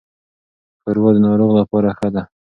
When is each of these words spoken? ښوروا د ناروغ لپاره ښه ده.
ښوروا 0.81 1.09
د 1.15 1.17
ناروغ 1.25 1.51
لپاره 1.59 1.89
ښه 1.97 2.09
ده. 2.15 2.23